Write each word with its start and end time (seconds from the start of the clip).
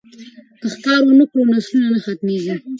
که 0.59 0.67
ښکار 0.73 0.99
ونه 1.03 1.25
کړو 1.29 1.41
نو 1.47 1.53
نسلونه 1.57 1.87
نه 1.93 1.99
ختمیږي. 2.05 2.53